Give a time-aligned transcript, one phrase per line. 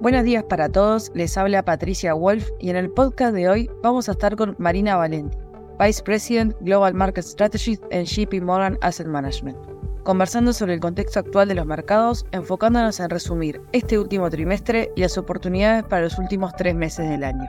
[0.00, 4.08] Buenos días para todos, les habla Patricia Wolf y en el podcast de hoy vamos
[4.08, 5.36] a estar con Marina Valenti,
[5.78, 9.58] Vice President Global Market Strategy en JP Morgan Asset Management,
[10.02, 15.02] conversando sobre el contexto actual de los mercados, enfocándonos en resumir este último trimestre y
[15.02, 17.46] las oportunidades para los últimos tres meses del año.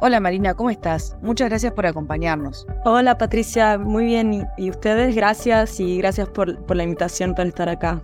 [0.00, 1.18] Hola Marina, ¿cómo estás?
[1.20, 2.66] Muchas gracias por acompañarnos.
[2.86, 4.48] Hola Patricia, muy bien.
[4.56, 5.14] ¿Y ustedes?
[5.14, 8.00] Gracias y gracias por, por la invitación para estar acá.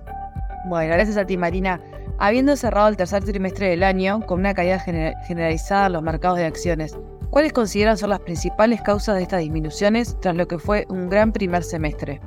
[0.68, 1.80] Bueno, gracias a ti Marina.
[2.18, 6.46] Habiendo cerrado el tercer trimestre del año con una caída generalizada en los mercados de
[6.46, 6.96] acciones,
[7.30, 11.32] ¿cuáles consideran son las principales causas de estas disminuciones tras lo que fue un gran
[11.32, 12.20] primer semestre?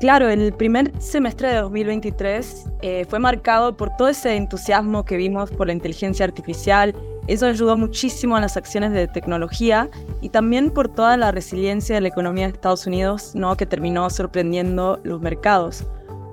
[0.00, 5.50] Claro, el primer semestre de 2023 eh, fue marcado por todo ese entusiasmo que vimos
[5.50, 6.94] por la inteligencia artificial
[7.26, 12.00] eso ayudó muchísimo a las acciones de tecnología y también por toda la resiliencia de
[12.00, 13.56] la economía de Estados Unidos, ¿no?
[13.56, 15.84] que terminó sorprendiendo los mercados.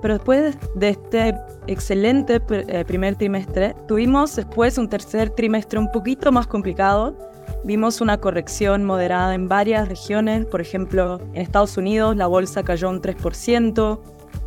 [0.04, 1.34] Pero después de este
[1.66, 7.16] excelente eh, primer trimestre, tuvimos después un tercer trimestre un poquito más complicado.
[7.64, 12.90] Vimos una corrección moderada en varias regiones, por ejemplo, en Estados Unidos la bolsa cayó
[12.90, 13.98] un 3%,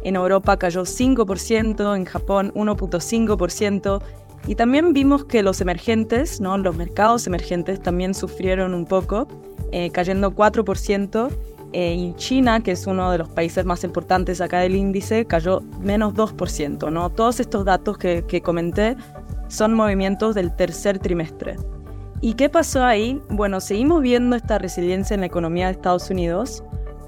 [0.04, 4.04] en Europa cayó 5%, en Japón 1.5%,
[4.46, 6.56] y también vimos que los emergentes, ¿no?
[6.60, 9.28] los mercados emergentes también sufrieron un poco,
[9.72, 11.32] eh, cayendo 4%.
[11.80, 15.62] Eh, y China, que es uno de los países más importantes acá del índice, cayó
[15.80, 16.92] menos 2%.
[16.92, 17.12] ¿no?
[17.12, 18.98] Todos estos datos que, que comenté
[19.48, 21.56] son movimientos del tercer trimestre.
[22.20, 23.22] ¿Y qué pasó ahí?
[23.30, 26.64] Bueno, seguimos viendo esta resiliencia en la economía de Estados Unidos,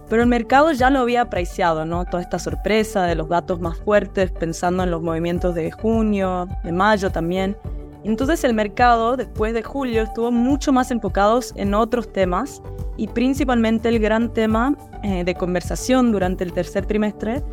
[0.07, 2.05] pero el mercado ya lo había apreciado, ¿no?
[2.05, 6.71] Toda esta sorpresa de los datos más fuertes, pensando en los movimientos de junio, de
[6.71, 7.57] mayo también.
[8.03, 12.61] Entonces el mercado, después de julio, estuvo mucho más enfocado en otros temas
[12.97, 17.43] y principalmente el gran tema eh, de conversación durante el tercer trimestre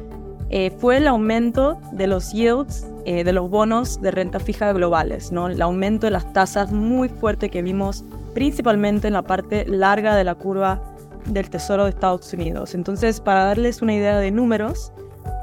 [0.50, 5.32] eh, fue el aumento de los yields eh, de los bonos de renta fija globales,
[5.32, 5.48] ¿no?
[5.48, 10.22] el aumento de las tasas muy fuerte que vimos principalmente en la parte larga de
[10.22, 10.80] la curva
[11.26, 12.74] del Tesoro de Estados Unidos.
[12.74, 14.92] Entonces, para darles una idea de números,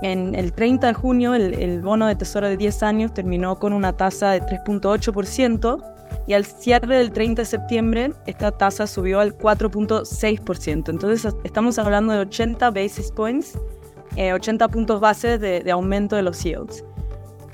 [0.02, 3.94] en el 30 de junio el, bono de Tesoro de 10 años terminó con una
[3.94, 5.84] tasa de 3.8%
[6.28, 10.90] y al cierre del 30 de septiembre esta tasa subió al 4.6%.
[10.90, 13.58] Entonces estamos hablando de 80 basis points,
[14.18, 16.84] 80 eh, puntos base de, aumento de los yields.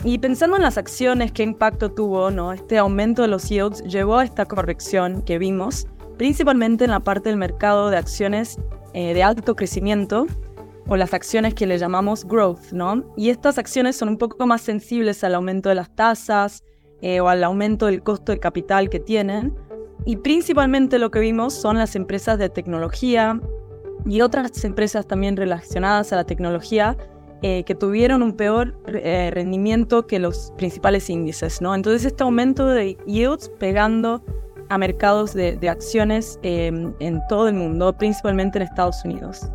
[0.04, 2.54] Y pensando en las acciones, qué impacto tuvo ¿no?
[2.54, 5.88] este aumento de los yields, llevó a esta corrección que vimos
[6.18, 8.60] principalmente en la parte del mercado de acciones
[8.94, 10.28] eh, de alto crecimiento
[10.90, 13.14] o las acciones que le llamamos growth, ¿no?
[13.16, 16.64] Y estas acciones son un poco más sensibles al aumento de las tasas
[17.02, 19.56] eh, o al aumento del costo de capital que tienen.
[20.06, 23.40] Y principalmente lo que vimos son las empresas de tecnología
[24.06, 26.98] y otras empresas también relacionadas a la tecnología
[27.42, 31.76] eh, que tuvieron un peor rendimiento que los principales índices, ¿no?
[31.76, 34.24] Entonces este aumento de yields pegando
[34.70, 39.50] a mercados de, acciones em, en todo el mundo, principalmente en Estados Unidos.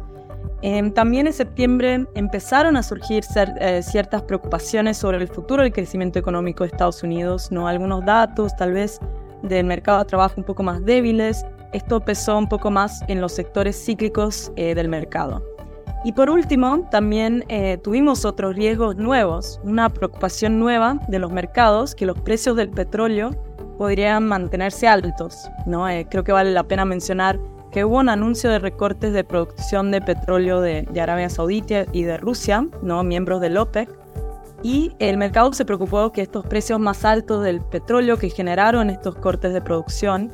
[0.67, 3.23] Em, también en septiembre empezaron a surgir
[3.61, 7.69] eh, ciertas preocupaciones sobre el futuro del crecimiento económico de Estados Unidos, ¿no?
[7.69, 8.99] algunos datos tal vez
[9.43, 11.45] del mercado de trabajo un poco más débiles.
[11.75, 15.45] Esto pesó un poco más en los sectores cíclicos eh, del mercado.
[16.03, 21.95] Y por último, también eh, tuvimos otros riesgos nuevos, una preocupación nueva de los mercados,
[21.95, 23.33] que los precios del petróleo
[23.77, 25.47] podrían mantenerse altos.
[25.67, 25.87] ¿no?
[25.91, 27.39] Eh, creo que vale la pena mencionar
[27.75, 32.17] que hubo un anuncio de recortes de producción de petróleo de, Arabia Saudita y de
[32.19, 33.03] Rusia, ¿no?
[33.03, 33.91] miembros del OPEC,
[34.63, 39.17] y el mercado se preocupó que estos precios más altos del petróleo que generaron estos
[39.17, 40.31] cortes de producción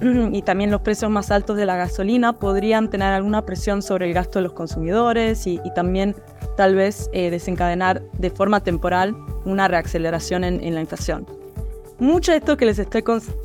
[0.32, 4.14] y también los precios más altos de la gasolina podrían tener alguna presión sobre el
[4.14, 6.14] gasto de los consumidores y, también
[6.56, 11.26] tal vez eh, desencadenar de forma temporal una reaceleración en la inflación.
[11.98, 13.02] Mucho de esto que les estoy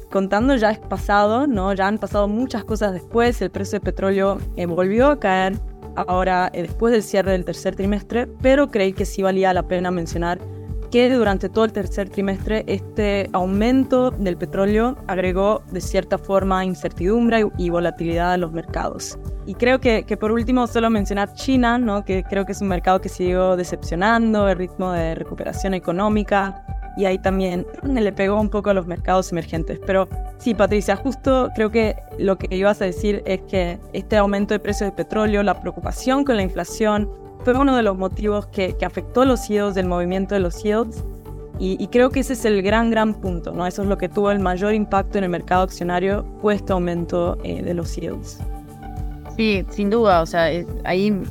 [0.10, 1.74] contando ya es pasado, ¿no?
[1.74, 3.42] Ya han pasado muchas cosas después.
[3.42, 5.54] El precio de petróleo eh, volvió a caer
[5.96, 9.90] ahora eh, después del cierre del tercer trimestre, pero creí que sí valía la pena
[9.90, 10.40] mencionar
[10.92, 17.48] que durante todo el tercer trimestre este aumento del petróleo agregó de cierta forma incertidumbre
[17.58, 19.18] y volatilidad a los mercados.
[19.46, 22.04] Y creo que, que, por último solo mencionar China, ¿no?
[22.04, 26.66] que creo que es un mercado que siguió decepcionando, el ritmo de recuperación económica
[26.98, 29.80] y ahí también le pegó un poco a los mercados emergentes.
[29.86, 30.08] Pero
[30.38, 34.60] sí, Patricia, justo creo que lo que ibas a decir es que este aumento de
[34.60, 37.10] precios de petróleo, la preocupación con la inflación,
[37.44, 41.04] fue uno de los motivos que, que afectó los yields, del movimiento de los yields.
[41.64, 43.68] Y, creo que ese es el gran, gran punto, ¿no?
[43.68, 47.38] Eso es lo que tuvo el mayor impacto en el mercado accionario, fue este aumento
[47.44, 48.40] eh, de los yields.
[49.38, 51.22] Sí, sin duda, o sea, eh, ahí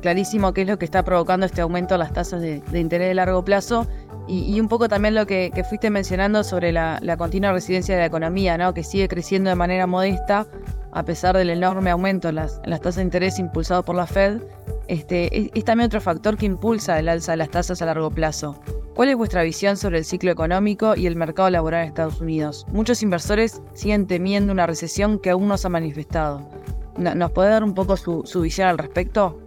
[0.00, 3.14] clarísimo qué es lo que está provocando este aumento de las tasas de, interés de
[3.14, 3.86] largo plazo
[4.30, 8.56] y, un poco también lo que, fuiste mencionando sobre la, continua residencia de la economía,
[8.56, 8.72] ¿no?
[8.74, 10.46] que sigue creciendo de manera modesta
[10.92, 14.42] a pesar del enorme aumento en las, tasas de interés impulsado por la Fed.
[14.88, 18.60] Este, es, también otro factor que impulsa el alza de las tasas a largo plazo.
[18.94, 22.66] ¿Cuál es vuestra visión sobre el ciclo económico y el mercado laboral en Estados Unidos?
[22.72, 26.48] Muchos inversores siguen temiendo una recesión que aún no se ha manifestado.
[26.96, 29.40] ¿Nos puede dar un poco su, visión al respecto?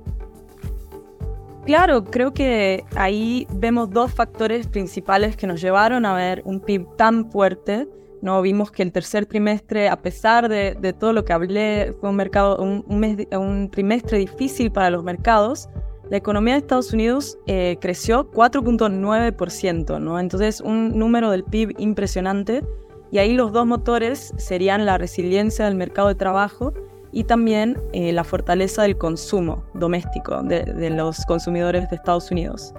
[1.65, 6.95] Claro, creo que ahí vemos dos factores principales que nos llevaron a ver un PIB
[6.98, 7.88] tan fuerte.
[8.21, 12.18] No vimos que el tercer trimestre, a pesar de, todo lo que hablé, fue un
[12.18, 15.69] mercado, un, trimestre difícil para los mercados
[16.10, 20.19] la economía de Estados Unidos eh, creció 4.9%, ¿no?
[20.19, 22.63] Entonces, un número del PIB impresionante.
[23.12, 26.74] Y ahí los dos motores serían la resiliencia del mercado de trabajo
[27.13, 32.74] y también eh, la fortaleza del consumo doméstico de, los consumidores de Estados Unidos.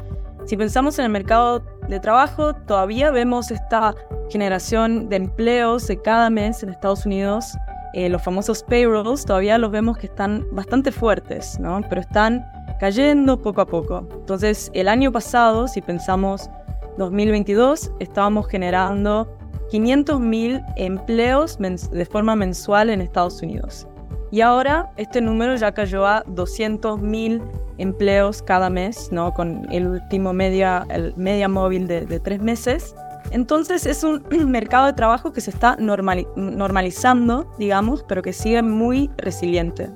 [0.44, 3.94] Si pensamos en el mercado de trabajo, todavía vemos esta
[4.28, 7.56] generación de empleos de cada mes en Estados Unidos.
[7.94, 11.80] Eh, los famosos payrolls todavía los vemos que están bastante fuertes, ¿no?
[11.88, 12.44] pero están
[12.80, 14.06] cayendo poco a poco.
[14.12, 16.50] Entonces, el año pasado, si pensamos
[16.98, 19.28] 2022, estábamos generando
[19.70, 23.86] 500.000 empleos de forma mensual en Estados Unidos.
[24.34, 27.40] Y ahora este número ya cayó a 200.000
[27.78, 29.32] empleos cada mes, ¿no?
[29.32, 32.96] con el último media, el media móvil de, de tres meses.
[33.30, 39.08] Entonces es un mercado de trabajo que se está normalizando, digamos, pero que sigue muy
[39.18, 39.88] resiliente.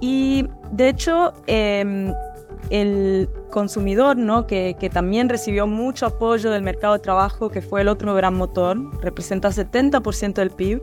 [0.00, 2.14] Y de hecho, em,
[2.70, 4.46] el consumidor, ¿no?
[4.46, 8.78] Que, también recibió mucho apoyo del mercado de trabajo, que fue el otro gran motor,
[9.02, 10.82] representa 70% del PIB,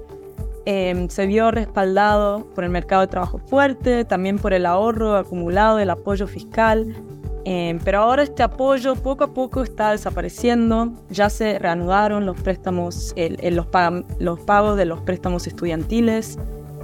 [0.65, 5.79] em, se vio respaldado por el mercado de trabajo fuerte, también por el ahorro acumulado,
[5.79, 6.95] el apoyo fiscal.
[7.43, 13.15] Em, pero ahora este apoyo poco a poco está desapareciendo, ya se reanudaron los préstamos,
[13.17, 16.37] los, pagos de los préstamos estudiantiles,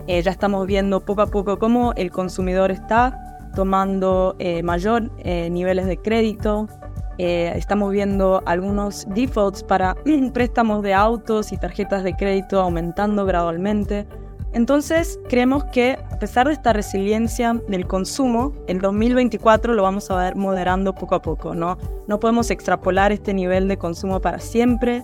[0.08, 5.50] eh, ya estamos viendo poco a poco cómo el consumidor está tomando eh, mayor eh,
[5.50, 6.68] niveles de crédito.
[7.18, 9.96] Estamos viendo algunos defaults para
[10.34, 14.06] préstamos de autos y tarjetas de crédito aumentando gradualmente.
[14.54, 20.16] Entonces, creemos que a pesar de esta resiliencia del consumo, el 2024 lo vamos a
[20.16, 21.54] ver moderando poco a poco.
[21.54, 21.78] No,
[22.08, 25.04] no podemos extrapolar este nivel de consumo para siempre.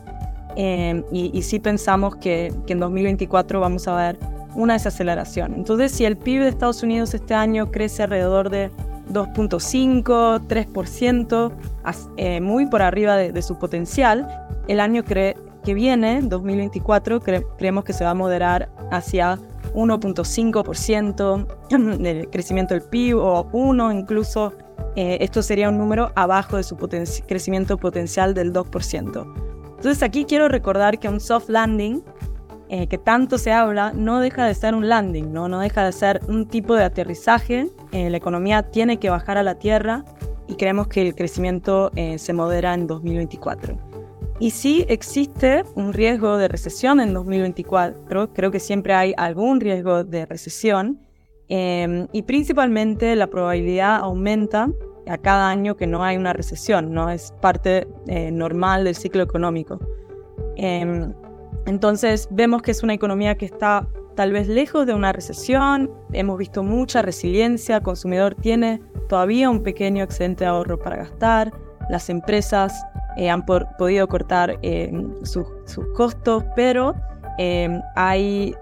[0.56, 4.20] y, y sí pensamos que, que en 2024 vamos a ver
[4.56, 5.54] una desaceleración.
[5.56, 8.72] Entonces, si el PIB de Estados Unidos este año crece alrededor de
[9.10, 11.52] 2.5, 3%,
[12.18, 14.28] eh, muy por arriba de, su potencial,
[14.68, 15.36] el año que
[15.66, 17.22] viene, 2024,
[17.58, 19.40] creemos que se va a moderar hacia
[19.74, 24.54] 1.5% del crecimiento del PIB o 1 incluso.
[24.96, 29.34] Eh, esto sería un número abajo de su crecimiento potencial del 2%.
[29.76, 32.04] Entonces aquí quiero recordar que un soft landing
[32.70, 35.92] eh, que tanto se habla no deja de ser un landing, no, no deja de
[35.92, 37.70] ser un tipo de aterrizaje.
[37.94, 40.04] Eh, la economía tiene que bajar a la tierra
[40.48, 43.78] y creemos que el crecimiento eh, se modera en 2024.
[44.40, 50.04] Y sí existe un riesgo de recesión en 2024, creo que siempre hay algún riesgo
[50.04, 51.00] de recesión
[51.48, 54.70] y principalmente la probabilidad aumenta
[55.08, 57.88] a cada año que no hay una recesión, no es parte
[58.32, 59.80] normal del ciclo económico.
[60.56, 61.14] Em,
[61.68, 66.38] entonces vemos que es una economía que está tal vez lejos de una recesión, hemos
[66.38, 71.52] visto mucha resiliencia, el consumidor tiene todavía un pequeño excedente de ahorro para gastar,
[71.90, 72.74] las empresas
[73.18, 74.92] eh, han podido cortar eh,
[75.24, 75.46] sus
[75.96, 76.96] costos, pero
[77.38, 78.56] eh, hay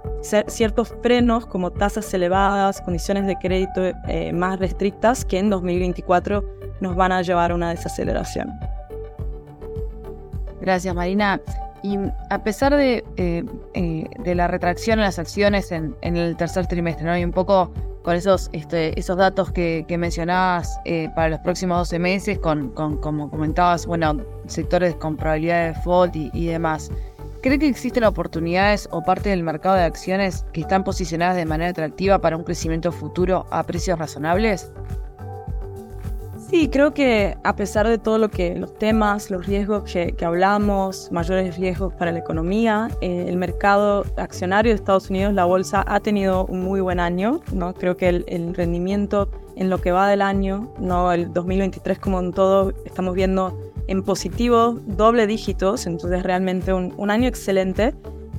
[0.48, 3.82] ciertos frenos como tasas elevadas, condiciones de crédito
[4.34, 6.44] más restrictas que en 2024
[6.80, 8.52] nos van a llevar a una desaceleración.
[10.62, 11.42] Gracias, Marina.
[11.84, 11.98] Y
[12.30, 17.06] a pesar de, eh, eh, de la retracción en las acciones en, el tercer trimestre,
[17.06, 17.18] ¿no?
[17.18, 17.72] Y un poco
[18.04, 23.30] con esos, este, esos datos que, mencionabas eh, para los próximos 12 meses, con, como
[23.30, 26.92] comentabas, bueno, sectores con probabilidad de default y, y demás.
[27.42, 31.72] ¿Cree que existen oportunidades o parte del mercado de acciones que están posicionadas de manera
[31.72, 34.72] atractiva para un crecimiento futuro a precios razonables?
[36.52, 41.10] Sí, creo que a pesar de todo lo que los temas, los riesgos que, hablamos,
[41.10, 46.02] mayores riesgos para la economía, eh, el mercado accionario de Estados Unidos, la bolsa, ha
[46.02, 47.40] tenido un muy buen año.
[47.54, 47.74] ¿no?
[47.74, 52.34] Creo que el, rendimiento en lo que va del año, no el 2023 como en
[52.34, 57.94] todo, estamos viendo en positivo doble dígitos, entonces realmente un, un año excelente.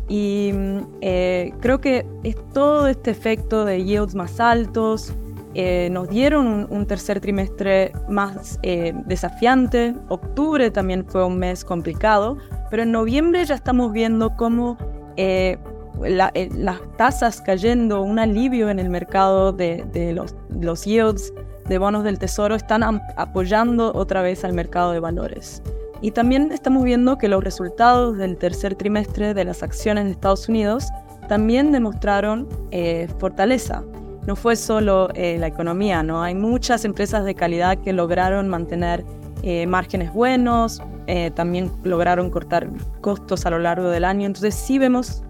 [0.07, 0.53] Y
[1.01, 5.15] eh, creo que es todo este efecto de yields más altos,
[5.55, 9.95] eh, nos dieron un, tercer trimestre más eh, desafiante.
[10.09, 12.39] Octubre también fue un mes complicado,
[12.71, 14.79] pero en noviembre ya estamos viendo cómo
[15.17, 15.59] eh,
[16.03, 21.33] las tasas cayendo, un alivio en el mercado de, los, los, yields
[21.69, 22.83] de bonos del tesoro están
[23.17, 25.63] apoyando otra vez al mercado de valores.
[26.01, 30.49] Y también estamos viendo que los resultados del tercer trimestre de las acciones de Estados
[30.49, 30.89] Unidos
[31.29, 32.49] también demostraron
[33.19, 33.85] fortaleza
[34.27, 36.23] no fue solo eh, la economía, ¿no?
[36.23, 39.05] Hay muchas empresas de calidad que lograron mantener
[39.43, 42.69] eh, márgenes buenos, eh, también lograron cortar
[43.01, 44.27] costos a lo largo del año.
[44.27, 45.25] Entonces sí vemos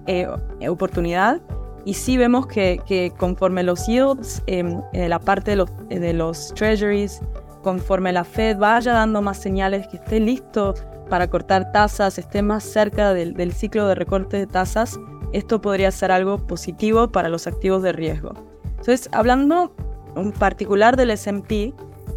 [0.69, 1.41] oportunidad
[1.87, 5.57] y sí vemos que, conforme los yields, em, la parte
[5.89, 7.23] de los, treasuries,
[7.63, 10.75] conforme la Fed vaya dando más señales que esté listo
[11.09, 15.01] para cortar tasas, esté más cerca del ciclo de recorte de tasas,
[15.33, 18.52] esto podría ser algo positivo para los activos de riesgo.
[18.83, 19.73] Entonces, hablando
[20.17, 21.71] en particular del SP,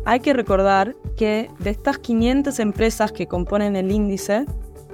[0.03, 4.48] hay que recordar que de estas 500 empresas que componen el índice,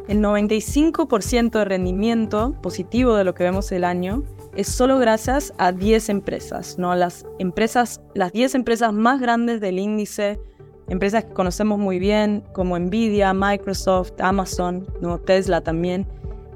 [0.10, 4.24] el 95% de rendimiento positivo de lo que vemos el año
[4.54, 6.94] es solo gracias a 10 empresas, ¿no?
[6.94, 10.42] Las empresas, las 10 empresas más grandes del índice,
[10.90, 15.20] empresas que conocemos muy bien, como Nvidia, Microsoft, Amazon, ¿no?
[15.20, 16.06] Tesla también.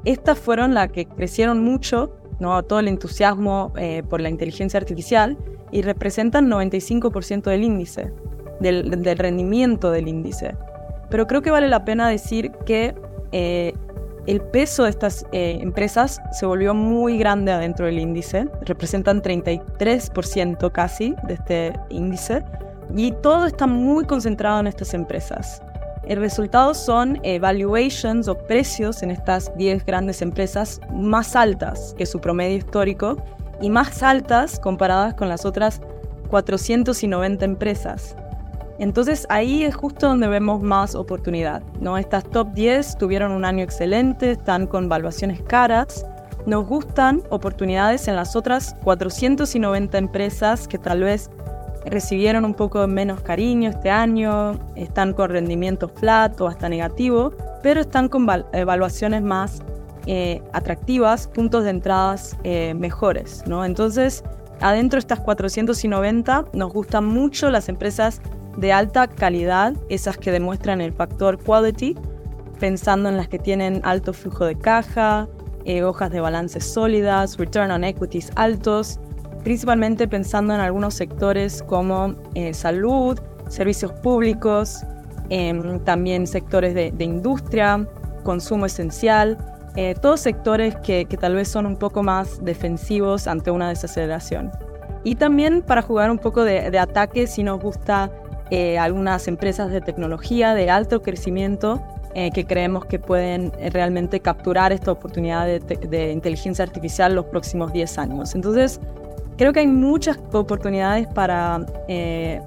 [0.04, 2.62] Estas fueron las que crecieron mucho ¿no?
[2.64, 5.38] todo el entusiasmo eh, por la inteligencia artificial
[5.72, 8.12] y representan 95% del índice,
[8.60, 10.56] del, rendimiento del índice.
[11.10, 12.96] Pero creo que vale la pena decir que
[13.32, 13.74] eh,
[14.26, 20.72] el peso de estas eh, empresas se volvió muy grande adentro del índice, representan 33%
[20.72, 22.44] casi de este índice,
[22.96, 25.62] y todo está muy concentrado en estas empresas.
[26.08, 32.22] El resultado son evaluations o precios en estas 10 grandes empresas más altas que su
[32.22, 33.18] promedio histórico
[33.60, 35.82] y más altas comparadas con las otras
[36.30, 38.16] 490 empresas.
[38.78, 41.64] Entonces ahí es justo donde vemos más oportunidad.
[41.80, 41.98] ¿no?
[41.98, 46.06] Estas top 10 tuvieron un año excelente, están con valuaciones caras.
[46.46, 51.32] Nos gustan oportunidades en las otras 490 empresas que tal vez
[51.86, 57.82] recibieron un poco menos cariño este año, están con rendimiento flat o hasta negativo, pero
[57.82, 59.62] están con evaluaciones más
[60.08, 63.66] eh, atractivas, puntos de entradas eh, mejores, ¿no?
[63.66, 64.24] Entonces,
[64.62, 68.22] adentro de estas 490 nos gustan mucho las empresas
[68.58, 71.96] de alta calidad, esas que demuestran el factor quality,
[72.60, 75.28] pensando en las que tienen alto flujo de caja,
[75.66, 79.00] eh, hojas de balance sólidas, return on equities altos,
[79.46, 84.84] principalmente pensando en algunos sectores como eh, salud, servicios públicos,
[85.30, 87.88] em, también sectores de, industria,
[88.24, 89.38] consumo esencial,
[89.76, 94.52] eh, todos sectores que, tal vez son un poco más defensivos ante una desaceleración.
[95.04, 98.10] Y también para jugar un poco de, ataque si nos gusta
[98.50, 101.84] eh, algunas empresas de tecnología de alto crecimiento
[102.34, 107.98] que creemos que pueden realmente capturar esta oportunidad de, de, inteligencia artificial los próximos 10
[107.98, 108.36] años.
[108.36, 108.80] Entonces,
[109.38, 112.42] Creo que hay muchas oportunidades para, eh,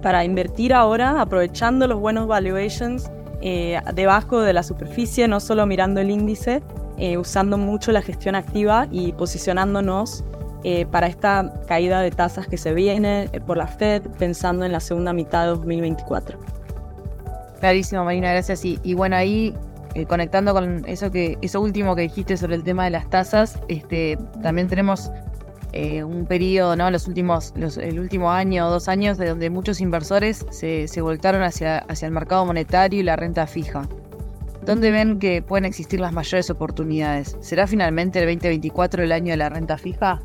[0.00, 3.10] para invertir ahora, aprovechando los buenos valuations
[3.42, 6.62] eh, debajo de la superficie, no solo mirando el índice,
[6.96, 10.24] eh, usando mucho la gestión activa y posicionándonos
[10.90, 15.14] para esta caída de tasas que se viene por la Fed, pensando en la segunda
[15.14, 16.38] mitad de 2024.
[17.60, 18.64] Clarísimo, Marina, gracias.
[18.66, 19.54] Y, y bueno, ahí
[20.08, 24.18] conectando con eso que eso último que dijiste sobre el tema de las tasas, este,
[24.42, 25.10] también tenemos
[25.72, 26.90] eh, un periodo, ¿no?
[26.90, 31.42] Los últimos, el último año o dos años, de donde muchos inversores se, se volcaron
[31.42, 33.88] hacia, hacia el mercado monetario y la renta fija.
[34.64, 37.36] ¿Dónde ven que pueden existir las mayores oportunidades?
[37.40, 40.20] ¿Será finalmente el 2024 el año de la renta fija?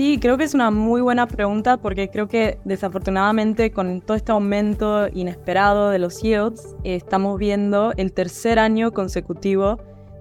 [0.00, 4.32] Sí, creo que es una muy buena pregunta porque creo que desafortunadamente con todo este
[4.32, 9.78] aumento inesperado de los yields estamos viendo el tercer año consecutivo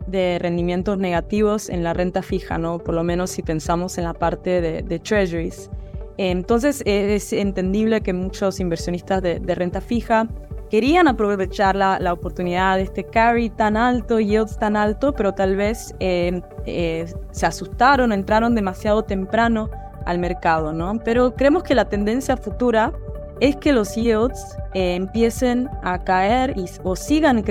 [0.09, 2.79] de rendimientos negativos en la renta fija, ¿no?
[2.79, 5.69] Por lo menos si pensamos en la parte de, treasuries.
[6.17, 10.27] Entonces es entendible que muchos inversionistas de, renta fija
[10.69, 15.55] querían aprovechar la, la, oportunidad de este carry tan alto, yields tan alto, pero tal
[15.55, 19.69] vez eh, eh, se asustaron, entraron demasiado temprano
[20.05, 20.99] al mercado, ¿no?
[21.03, 22.93] Pero creemos que la tendencia futura
[23.39, 27.43] es que los yields eh, empiecen a caer y, o sigan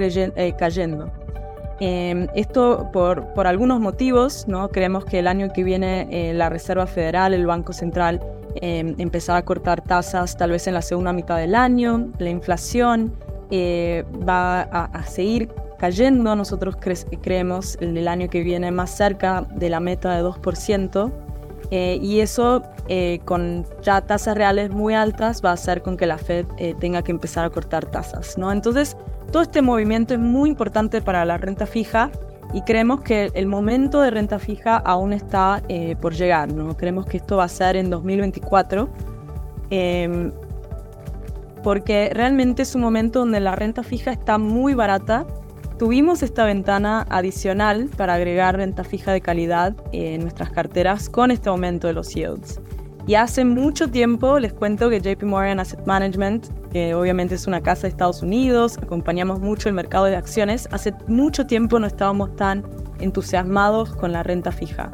[0.58, 1.10] cayendo.
[1.80, 4.68] Em, esto por, por, algunos motivos, ¿no?
[4.68, 8.20] Creemos que el año que viene eh, la Reserva Federal, el Banco Central,
[8.56, 12.08] eh, empezará a cortar tasas tal vez en la segunda mitad del año.
[12.18, 13.12] La inflación
[13.50, 16.34] eh, va a, seguir cayendo.
[16.34, 21.12] Nosotros creemos el, el año que viene más cerca de la meta de 2%.
[21.70, 26.06] Eh, y eso, eh, con ya tasas reales muy altas, va a hacer con que
[26.06, 28.38] la Fed eh, tenga que empezar a cortar tasas.
[28.38, 28.50] ¿no?
[28.50, 28.96] Entonces,
[29.30, 32.10] todo este movimiento es muy importante para la renta fija
[32.52, 35.62] y creemos que el momento de renta fija aún está
[36.00, 36.52] por llegar.
[36.52, 36.76] ¿no?
[36.76, 38.88] Creemos que esto va a ser en 2024
[39.70, 40.32] em,
[41.62, 45.26] porque realmente es un momento donde la renta fija está muy barata
[45.78, 51.50] Tuvimos esta ventana adicional para agregar renta fija de calidad en nuestras carteras con este
[51.50, 52.60] aumento de los yields.
[53.08, 57.62] Y hace mucho tiempo les cuento que JP Morgan Asset Management, que obviamente es una
[57.62, 62.36] casa de Estados Unidos, acompañamos mucho el mercado de acciones, hace mucho tiempo no estábamos
[62.36, 62.66] tan
[63.00, 64.90] entusiasmados con la renta fija.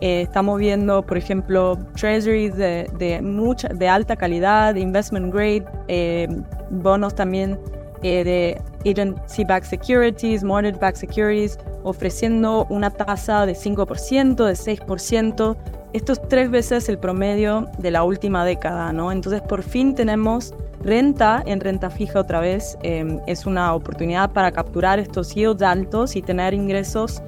[0.00, 6.26] Eh, estamos viendo, por ejemplo, treasuries de, mucha, de alta calidad, investment grade, eh,
[6.70, 7.60] bonos también
[8.02, 8.60] eh, de
[8.90, 15.56] agency-backed securities, mortgage-backed securities, ofreciendo una tasa de 5%, de 6%.
[15.96, 19.10] Esto es tres veces el promedio de la última década, ¿no?
[19.10, 22.76] Entonces, por fin tenemos renta en renta fija otra vez.
[22.82, 27.22] Em, es una oportunidad para capturar estos yields altos y tener ingresos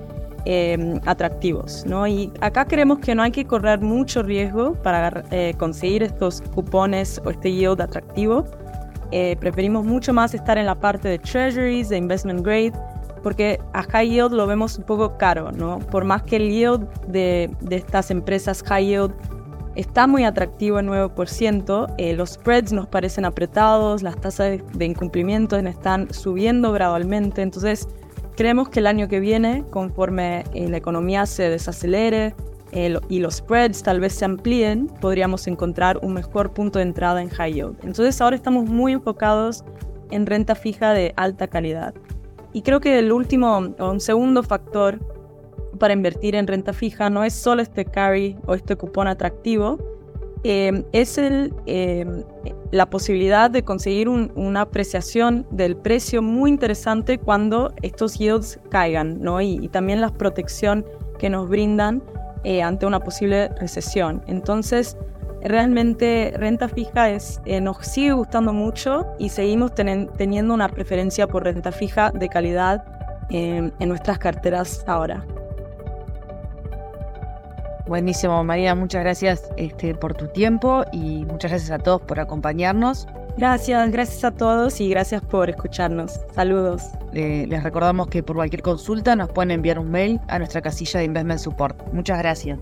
[0.45, 2.07] em, atractivos, ¿no?
[2.07, 7.23] Y acá creemos que no hay que correr mucho riesgo para eh, conseguir estos cupones
[7.25, 8.45] o este yield atractivo
[9.11, 12.73] eh, preferimos mucho más estar en la parte de treasuries, de investment grade,
[13.23, 15.79] porque a high yield lo vemos un poco caro, ¿no?
[15.79, 19.13] Por más que el yield de, estas empresas high yield
[19.75, 25.57] está muy atractivo en 9%, eh, los spreads nos parecen apretados, las tasas de, incumplimiento
[25.57, 27.87] están subiendo gradualmente, entonces
[28.37, 32.35] creemos que el año que viene, conforme eh, la economía se desacelere,
[32.73, 37.31] y los spreads tal vez se amplíen, podríamos encontrar un mejor punto de entrada en
[37.31, 37.77] high yield.
[37.83, 39.65] Entonces ahora estamos muy enfocados
[40.11, 41.95] en renta fija de alta calidad.
[42.59, 44.99] Y creo que el último o un segundo factor
[45.79, 49.79] para invertir en renta fija no es solo este carry o este cupón atractivo,
[50.43, 52.05] eh, es el, eh,
[52.73, 59.41] la posibilidad de conseguir una apreciación del precio muy interesante cuando estos yields caigan, ¿no?
[59.41, 60.85] y, y también la protección
[61.17, 62.03] que nos brindan
[62.43, 64.21] eh, ante una posible recesión.
[64.27, 64.97] Entonces,
[65.43, 71.45] realmente renta fija es, eh, nos sigue gustando mucho y seguimos teniendo una preferencia por
[71.45, 72.85] renta fija de calidad
[73.31, 75.25] en nuestras carteras ahora.
[77.89, 83.09] Buenísimo, María, muchas gracias este, por tu tiempo y muchas gracias a todos por acompañarnos.
[83.39, 86.21] Gracias, gracias a todos y gracias por escucharnos.
[86.35, 86.83] Saludos.
[87.13, 91.07] les recordamos que por cualquier consulta nos pueden enviar un mail a nuestra casilla de
[91.07, 91.93] Investment Support.
[91.95, 92.59] Muchas gracias.